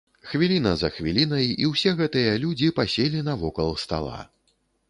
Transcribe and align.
Хвіліна 0.29 0.71
за 0.81 0.89
хвілінай, 0.95 1.51
і 1.65 1.69
ўсе 1.73 1.93
гэтыя 2.01 2.33
людзі 2.47 2.73
паселі 2.81 3.23
навокал 3.29 3.69
стала. 3.87 4.17